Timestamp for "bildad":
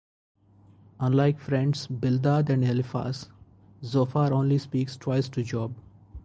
1.85-2.49